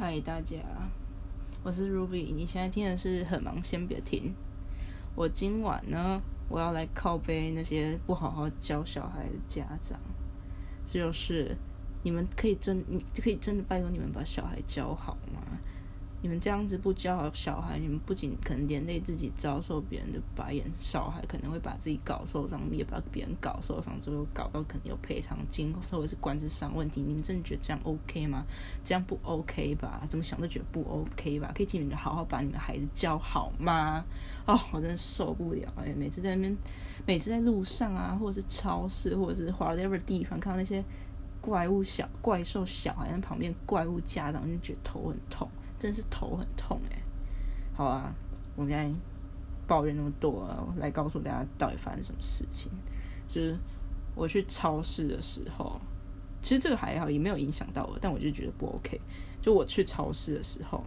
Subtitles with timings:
[0.00, 0.58] 嗨，大家，
[1.64, 2.32] 我是 Ruby。
[2.32, 4.32] 你现在听的是很忙，先别听。
[5.16, 9.98] 我今晚呢，我要来靠背那些不好好教小孩的家长，
[10.88, 11.56] 就是
[12.04, 15.40] 你们可以真，你可以真的拜托你们把小孩教好吗？
[16.20, 27.00] 你们这样子不教好小孩，你们不仅可能连累自己遭受别人的白眼，小孩可能会把自己搞受伤，也把别人搞受伤，最后搞到可能有赔偿金或者是官司上问题。
[27.00, 28.44] 你们真的觉得这样 OK 吗？
[28.84, 30.04] 这样不 OK 吧？
[30.08, 31.52] 怎么想都觉得不 OK 吧？
[31.54, 34.04] 可以请你们好好把你们孩子教好吗？
[34.44, 35.94] 哦，我真的受不了哎！
[35.96, 36.56] 每次在那边，
[37.06, 40.82] 每次在路上啊，或者是超市，或者是 whatever 地方，看到那些
[41.48, 45.48] 怪物小怪兽小孩在旁边，怪物家长就觉得头很痛。
[45.78, 46.98] 真是头很痛哎！
[47.74, 48.12] 好啊，
[48.54, 48.92] 我现在
[49.66, 52.70] 抱怨那么多啊，来告诉大家到底发生什么事情。
[53.26, 53.56] 就是
[54.14, 55.80] 我去超市的时候，
[56.42, 59.00] 其实这个还好，也没有影响到我，但我就觉得不 OK。
[59.40, 60.84] 就我去超市的时候，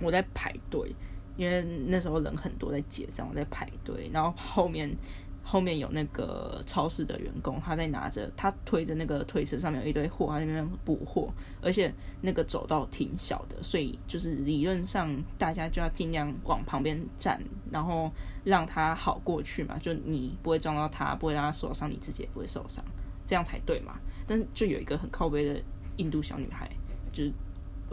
[0.00, 0.94] 我在排队，
[1.36, 4.96] 因为那时候人很多，在结账，我在排队，然后后面。
[5.44, 11.28] 后面有那个超市的员工，他在拿着，他推着那个推车，上面有一堆货，他在那边补货，
[11.60, 18.10] 而且那个走道挺小的，所以就是理论上大家就要尽量往旁边站，然后
[18.44, 22.82] 让他好过去嘛，就你不会撞到他，不会让他受伤，你自己也不会受伤，
[23.26, 23.98] 这样才对嘛。
[24.26, 25.60] 但就有一个很靠背的
[25.96, 26.70] 印度小女孩，
[27.12, 27.32] 就是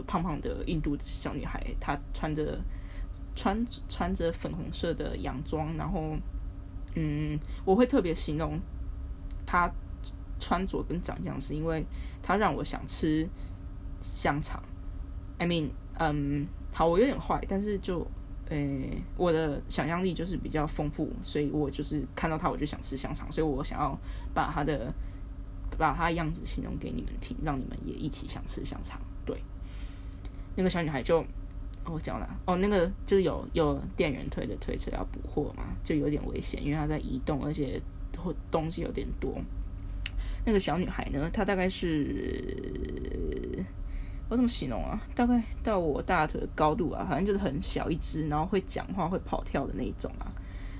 [0.06, 2.58] 胖胖的印度小女孩，她穿着
[3.34, 6.16] 穿穿着粉红色的洋装，然后。
[6.94, 8.58] 嗯，我会特别形容
[9.46, 9.70] 他
[10.38, 11.84] 穿着跟长相，是因为
[12.22, 13.28] 他让我想吃
[14.00, 14.62] 香肠。
[15.38, 18.06] I mean，嗯，好，我有点坏，但是就，
[18.48, 23.98] 诶，我的想象力就是比较丰富，所以我就是看到他我就想吃香肠，所以我想要
[24.34, 24.92] 把他的
[25.78, 29.00] 把他的样子形容给你们听，让你们也一起想吃香肠。
[29.24, 29.42] 对，
[30.56, 31.24] 那个小女孩就。
[31.84, 37.80] 我讲了哦，那个就有有店员推的推车要补货嘛，就有点危险，因为他在移动，而且
[38.50, 39.34] 东西有点多。
[40.44, 43.64] 那个小女孩呢，她大概是
[44.28, 45.00] 我怎么形容啊？
[45.14, 50.30] 大概到我大腿高度啊，好像就是很小一只，然后会讲话、会跑跳的那种啊。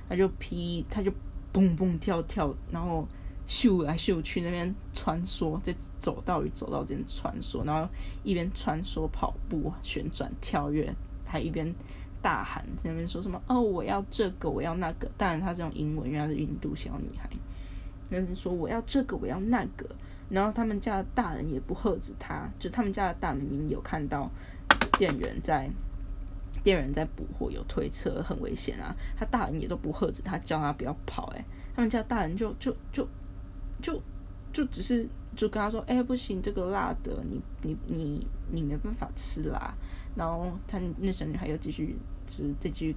[0.09, 1.13] 她就劈，她就
[1.53, 3.07] 蹦蹦跳跳，然后。
[3.47, 7.89] 秀来秀去，那边穿梭，在走道与走道之间穿梭，然后
[8.23, 11.75] 一边穿梭、跑步、旋转、跳跃，还一边
[12.23, 17.29] 大喊，在那边说什么：“哦，我要这个，我要那个。”当然，他是用英文，因为她是印度小女孩。
[18.09, 19.85] 那是说：“我要这个，我要那个。”
[20.31, 24.31] 然后他们家的大人也不喝止他，就他们家的大明明有看到
[24.97, 25.69] 店员在
[26.63, 28.95] 店员在补货，有推车，很危险啊！
[29.17, 31.33] 他大人也都不喝止他，叫他不要跑。
[31.35, 33.09] 哎，他们家大人就就就。
[33.81, 34.01] 就
[34.53, 39.75] 就只是就跟他说，哎，不行，这个辣的，你你你你没办法吃辣。
[40.17, 41.97] 然后他那小女孩又继续
[42.27, 42.97] 就是再继续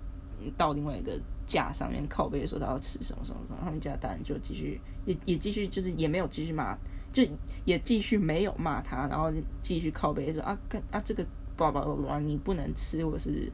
[0.57, 3.59] 到另外一个架上面靠背说她要吃什么什么什么。
[3.63, 6.75] 他们家大人就继续也也继续就是也没有继续骂，
[7.11, 7.23] 就
[7.66, 10.57] 也继续没有骂他，然后继续靠背说啊，
[10.89, 11.23] 啊这个
[11.55, 13.51] 叭叭叭叭你不能吃，或是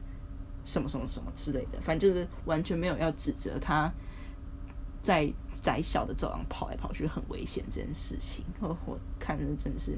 [0.64, 3.92] 什么什么什么之类的，反正就是完全没有要指责他。
[5.02, 9.96] 在窄小的走廊跑来跑去很危险，这件事情，我我看着真的是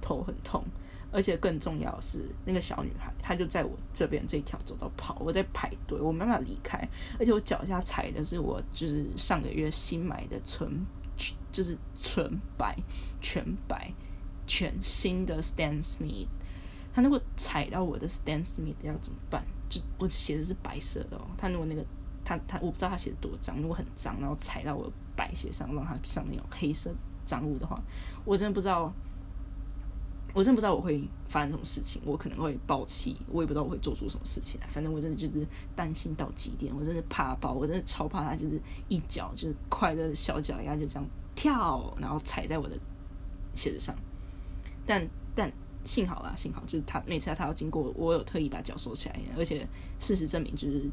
[0.00, 0.64] 头很痛，
[1.12, 10.86] 而且更重要的是，那个小女孩她就在我这边这条走道跑，我在排队，我没办法离开，而且我脚下踩的是我就是上个月新买的纯
[11.52, 12.74] 就是纯白
[13.20, 13.92] 全白
[14.46, 16.28] 全新的 Stan Smith，
[16.94, 19.44] 他如果踩到我的 Stan Smith 要怎么办？
[19.68, 21.84] 就我鞋子是白色的哦，他如果那个。
[22.30, 27.80] 他他我不知道他鞋子多脏，如果很脏，然后踩到我白鞋上，让它上面有黑色脏物的话，
[28.24, 28.92] 我真的不知道，
[30.32, 34.68] 我真的不知道我会发生什么事情，我可能会爆气，我也不知道我会做出什么事情来。
[34.68, 41.04] 反正我真的就是担心到极点，我真的怕爆，我真的超怕他，就是一脚就是快乐的小脚丫就这样
[41.34, 42.78] 跳，然后踩在我的
[43.56, 43.92] 鞋子上。
[44.86, 45.04] 但
[45.34, 45.52] 但
[45.84, 49.66] 幸好啦，幸好就是他每次他要经过，我有特意把脚收起来，而且
[49.98, 50.88] 事实证明就是。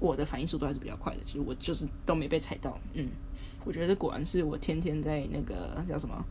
[0.00, 2.78] 我的反应速度还是比较快的，其实我就是都没被踩到。
[2.92, 3.08] 嗯，
[3.64, 6.22] 我觉得果然是我天天在那个叫什么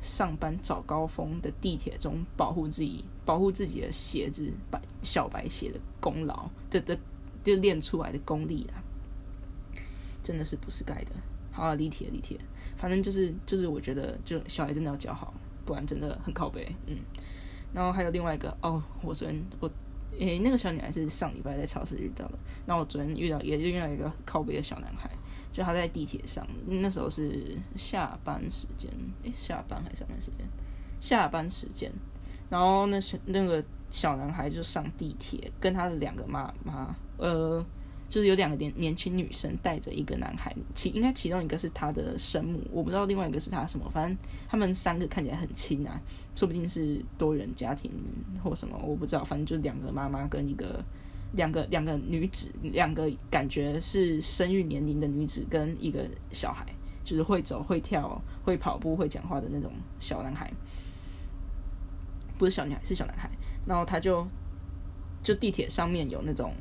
[0.00, 6.98] 上班早高峰的地铁中保护自己、保护自己的鞋子白小白鞋的功劳，的的
[7.42, 8.82] 就练出来的功力啊。
[10.22, 11.10] 真的是不是盖的。
[11.52, 12.42] 好，离题了，离题了。
[12.76, 15.32] 反正就是就是，我觉得就小孩真的要教好，
[15.64, 16.74] 不然真的很靠背。
[16.86, 16.98] 嗯，
[17.72, 19.70] 然后还有另外一个哦，我昨天我。
[20.18, 22.38] 诶，那个小女孩是上礼拜在超市遇到的。
[22.66, 25.10] 那我昨天遇到，也就遇到一个靠背的小男孩，
[25.52, 28.90] 就他在地铁上，那时候是下班时间，
[29.22, 30.46] 诶，下班还是上班时间？
[31.00, 31.90] 下班时间。
[32.50, 37.64] 然后那小那个小男孩就上地铁，跟他的两个妈妈，呃，
[38.14, 44.16] 就是有两个年年轻女生带着一个男孩，其应该其中一个是他的生母，我不知道另外一个是他什么，反正
[44.46, 46.00] 他们三个看起来很亲啊，
[46.36, 47.90] 说不定是多人家庭
[48.40, 50.80] 或什么，我不知道，反正就两个妈妈跟一个
[51.32, 56.64] 两个两个女子，两个感觉是生育年龄的女子跟一个小孩，
[57.02, 60.48] 就是会走会跳会跑步会讲话的那种小男孩。
[62.38, 63.28] 不是小女孩，是小男孩。
[63.66, 64.24] 然后他就
[65.20, 66.54] 就地铁上面有那种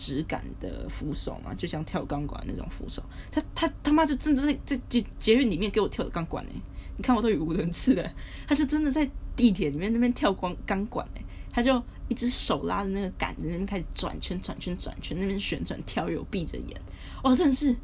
[0.00, 3.02] 质感的扶手嘛，就像跳钢管那种扶手。
[3.30, 6.52] 他他他妈就真的在在捷捷运里面给我跳的钢管哎！
[6.96, 8.10] 你看我都语无伦次了，
[8.48, 11.22] 他就真的在地铁里面那边跳光钢管哎！
[11.52, 16.80] 他就一只手拉着那个杆子那边开始转圈转圈转圈，那边旋转跳跃，我闭着眼，
[17.22, 17.76] 哇，真的是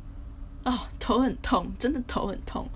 [0.63, 2.67] 啊，头很痛，真的头很痛。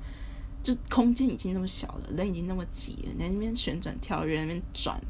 [0.62, 5.00] 就空间已经那么小了，人已经那么挤了，在那边旋转跳跃，那边转，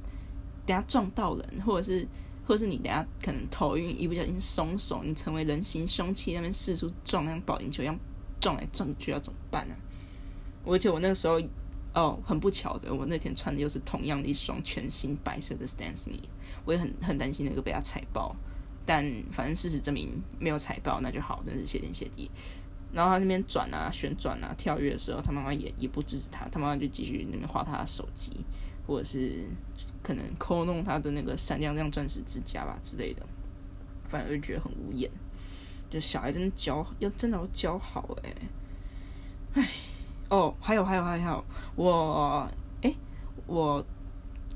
[0.64, 2.06] 等下撞到人，或者是，
[2.50, 7.96] 或是你等下可能头晕，一不小心松手，你成为人形凶器，那边四处撞，像保龄球一样
[8.40, 9.74] 撞来撞去，要怎么办呢？
[10.66, 11.40] 而且我那个时候，
[11.94, 16.24] 哦，很不巧的，我那天穿的又是同样的一双全新白色的 Stan Smith，
[16.64, 18.34] 我也很很担心那个被他踩爆，
[18.84, 22.28] 但反正事实证明没有踩爆，那就好，真是谢天谢地。
[22.92, 28.44] 然后他那边转啊、旋转啊、跳跃的时候，他妈妈也也不制止他，他妈妈就继续那边划他的手机，
[28.86, 29.48] 或者是
[30.02, 33.24] 可能抠弄他的那个闪亮亮钻石指甲吧之类的，
[34.08, 35.10] 反而就觉得很无言。
[35.88, 38.34] 就小孩真的教要真的要教好哎，
[39.54, 39.68] 唉，
[40.28, 41.44] 哦，还有还有还有，
[41.76, 42.48] 我
[42.82, 42.94] 哎，
[43.46, 43.84] 我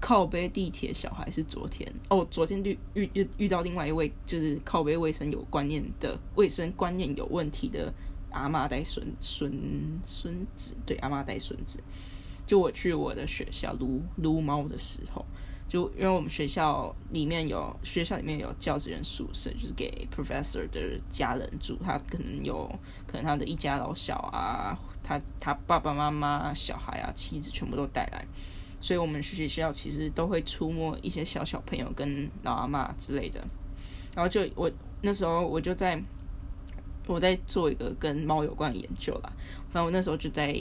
[0.00, 7.92] 靠背地铁小孩是昨天哦，昨天遇遇遇遇到另外一位就是靠背卫生有观念的卫生观念有问题的。
[8.34, 11.78] 阿妈带孙孙孙子，对，阿妈带孙子。
[12.46, 15.24] 就我去我的学校撸撸猫的时候，
[15.68, 21.78] 就因为我们学校里面有学校里面有教职员宿舍，就是给 professor 的家人住。
[21.82, 22.70] 他可能有
[23.06, 28.26] 可能他的一家老小啊，他他爸爸妈妈、小孩啊、妻子全部都带来，
[28.80, 33.42] 所以我们学校其实都会出没一些小小朋友跟老阿妈之类的。
[34.14, 34.70] 然后就我
[35.02, 36.02] 那时候我就在。
[37.06, 39.32] 我在做一个跟猫有关的研究啦。
[39.70, 40.56] 反正我那时候就在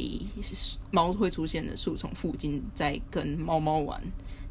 [0.92, 4.02] 猫会出现的树丛附近，在跟猫猫玩。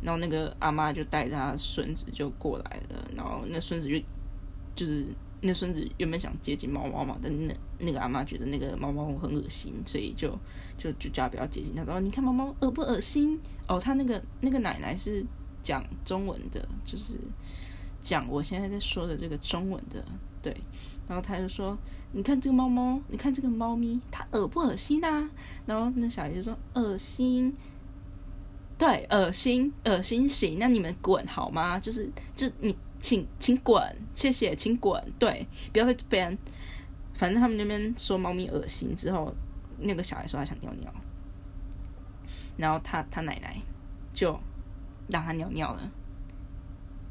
[0.00, 3.08] 然后那个阿妈就带着他孙子就过来了。
[3.14, 3.98] 然后那孙子就
[4.74, 5.06] 就是
[5.40, 10.38] 那孙子原本想接近猫猫嘛，但那那个阿妈觉得那个猫猫很恶心，所以就
[10.78, 11.74] 就就叫他不要接近。
[11.74, 15.24] 他说：“你看猫猫恶不恶心？”哦，他那个那个奶奶是
[15.62, 17.14] 讲中文的，就是
[18.02, 20.04] 讲我现在在说的这个中文的，
[20.42, 20.54] 对。
[21.08, 21.76] 然后他就说
[22.12, 25.28] ：“你看这个猫猫，你看这个猫咪，它恶不恶心呐？”
[25.66, 27.54] 然后那小孩就说：“恶心，
[28.78, 30.58] 对，恶心，恶心行。
[30.58, 31.78] 那你们滚好吗？
[31.78, 33.82] 就是就你请请滚，
[34.14, 35.12] 谢谢，请滚。
[35.18, 36.38] 对，不要在这边。
[37.14, 39.34] 反正他们那边说猫咪恶心之后，
[39.78, 40.90] 那个小孩说他想尿尿，
[42.56, 43.60] 然后他他奶奶
[44.14, 44.38] 就
[45.08, 45.90] 让他尿尿了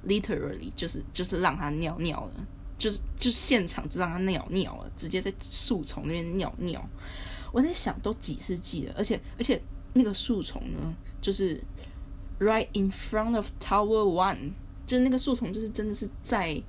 [0.08, 2.48] ，literally 就是就是让他尿尿了。”
[2.82, 6.84] 就是就现场就让他尿尿了，直接在树丛那边尿尿。
[7.52, 9.62] 我在想，都几世纪了，而且而且
[9.94, 11.64] 那个树丛呢，就是
[12.40, 14.54] right in front of Tower One，
[14.88, 16.60] 就是那个树丛，就是真的是在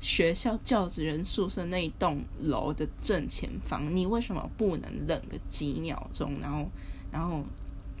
[0.00, 3.94] 学校教职员宿舍那一栋楼的正前方。
[3.94, 6.66] 你为什么不能忍个几秒钟，然后
[7.12, 7.44] 然后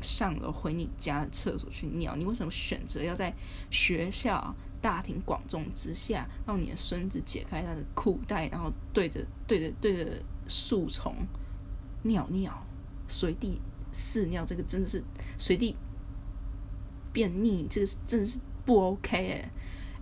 [0.00, 2.16] 上楼回你家的厕所去尿？
[2.16, 3.30] 你为什么选择要在
[3.70, 4.56] 学校？
[4.80, 11.14] 大庭广众之下，让你的孙子解开他的裤带，然后对着对着对着树丛
[12.02, 12.52] 尿尿，
[13.06, 13.60] 随地
[13.92, 15.02] 肆尿，这个真的是
[15.36, 15.74] 随地
[17.12, 19.50] 便溺，这个真的是不 OK 哎！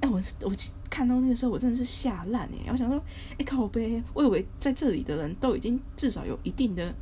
[0.01, 0.53] 哎，我我
[0.91, 2.71] 看到那个时候，我真的是吓烂哎！
[2.71, 3.03] 我想说，
[3.39, 6.95] 哎靠呗，我以为在这里的人都已经至少有一定的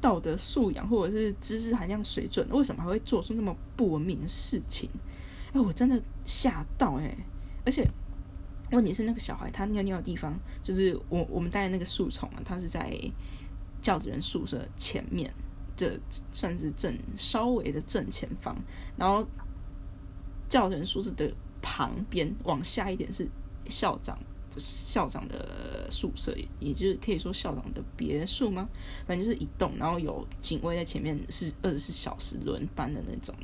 [0.00, 4.88] 道德素养或者是知识含量水准，为什么还会做出那么不文明的事情？
[5.52, 7.16] 哎，我真的吓到哎！
[7.64, 7.86] 而且
[8.70, 12.96] 问题是，那个小孩他尿尿的地方，就是我我们待的那个树丛啊，他是在
[13.82, 15.32] 教职员宿舍前面，
[15.76, 15.98] 这
[16.30, 18.56] 算是正稍微的正前方。
[18.96, 19.26] 然后
[20.48, 23.28] 教职员宿舍的旁边往下一点是
[23.68, 24.16] 校长
[24.56, 28.68] 校长的宿舍，也就是可以说校长的别墅吗？
[29.04, 33.34] 反正就是一栋，然后有警卫在前面，是二十四小时轮班的那种。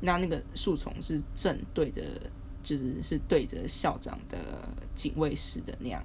[0.00, 2.02] 那那个树丛是正对着，
[2.62, 6.02] 就是是对着校长的警卫室的那样，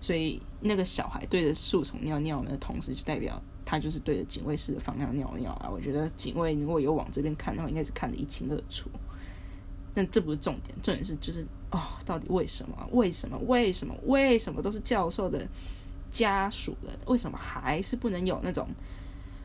[0.00, 5.68] 所以那个小孩对着树丛尿尿呢，同时就代表他就是对着警卫室的方向尿尿啊。
[5.70, 8.90] 我觉得警卫如果有往这边看的话，应该是看得一清二楚。
[9.92, 12.88] 但这不是重点，重点是就是哦，到底为什么？
[12.92, 13.36] 为什么？
[13.46, 13.92] 为什么？
[14.04, 14.62] 为什么？
[14.62, 15.44] 都是教授的
[16.12, 16.92] 家属了？
[17.06, 17.36] 为什么？
[17.36, 18.68] 还是不能有那种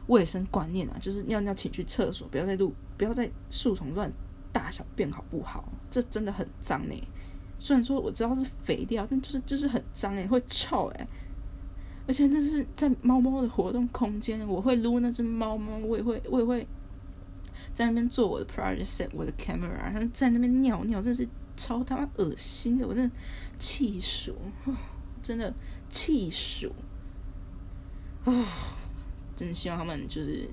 [0.07, 0.97] 卫生观念啊？
[0.99, 4.11] 就是尿尿请去厕所，不要在路，不要在树丛乱
[4.51, 5.63] 大小便，好不好？
[5.89, 6.95] 这真的很脏呢。
[7.57, 11.07] 虽然说我知道是肥料，但就是就是很脏诶，会臭诶。
[12.07, 16.67] 而且那是在猫猫的活动空间，我会撸那只猫猫，我也会我也会
[17.73, 23.15] 在那边做我的 project set，我的 camera，然后在那边尿尿，真是超他妈恶心的，我真的
[23.57, 24.35] 气数，
[25.23, 25.51] 真的
[25.89, 26.71] 气数，
[28.25, 28.31] 啊，
[29.35, 30.49] 真的希望他们就是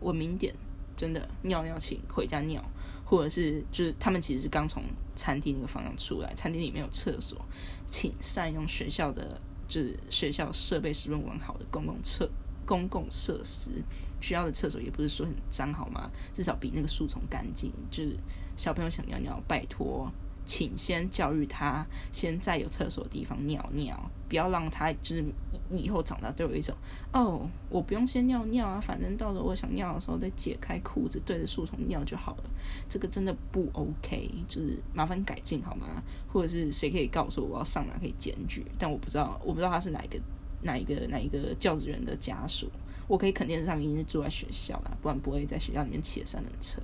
[0.00, 0.54] 文明点，
[0.96, 2.62] 真的尿尿请回家尿。
[3.04, 4.82] 或者是就是他们其实是刚从
[5.14, 7.38] 餐厅那个方向出来，餐厅里面有厕所，
[7.84, 9.38] 请善用学校的
[9.68, 12.26] 就是学校设备十分完好的公共厕
[12.64, 13.70] 公共设施，
[14.18, 16.10] 学校的厕所也不是说很脏好吗？
[16.32, 17.70] 至少比那个树丛干净。
[17.90, 18.16] 就是
[18.56, 20.10] 小朋友想尿尿，拜托。
[20.52, 21.82] 请先教育他，
[22.12, 25.24] 先在有厕所的地方尿尿，不要让他就是
[25.70, 26.76] 以后长大都有一种
[27.10, 32.44] 哦，我不用先尿尿啊，反正到时候我想尿的时候再解开裤子对着树丛尿就好了。
[32.86, 36.02] 这个真的不 OK，就是麻烦改进好吗？
[36.30, 38.62] 或者是谁可以告诉我，我要上哪可以检举？
[38.78, 40.20] 但我不知道，我不知道他是哪一个
[40.60, 42.70] 哪一个哪一个教职员的家属。
[43.08, 46.82] 我可以肯定是他们一定是住在学校啦，不然不会在学校里面骑三轮车。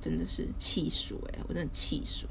[0.00, 2.26] 真的是气数哎，我真的气数。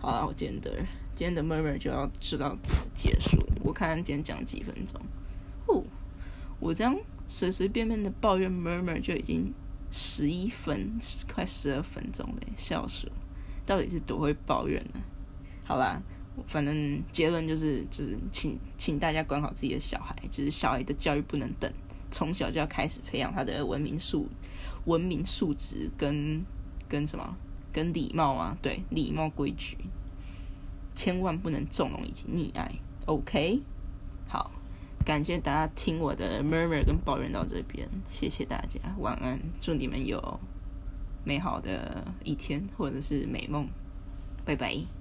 [0.00, 0.70] 好了，我今天的
[1.14, 3.36] 今天的 murmur 就要就到此结束。
[3.64, 5.00] 我看今天讲几分钟。
[5.66, 5.82] 哦，
[6.60, 9.52] 我这样随随便便的抱怨 murmur 就已经
[9.90, 10.96] 十一分，
[11.34, 13.10] 快十二分钟了，笑死！
[13.66, 15.00] 到底是多会抱怨呢？
[15.64, 16.00] 好啦，
[16.46, 21.68] 反正结论就是就是请请大家管好自己的小孩，就是小孩的教育不能等，
[22.12, 24.28] 从小就要开始培养他的文明素
[24.84, 26.44] 文明素质跟。
[26.88, 27.36] 跟什么？
[27.70, 28.56] 跟礼貌啊？
[28.62, 29.76] 对，礼貌规矩，
[30.94, 32.72] 千万不能纵容以及溺爱。
[33.06, 33.60] OK，
[34.26, 34.50] 好，
[35.04, 40.40] 感谢大家听我的 murmur 跟抱怨到这边，谢谢大家，晚安，祝你们有
[41.24, 43.68] 美好的一天或者是美梦，
[44.44, 44.97] 拜拜。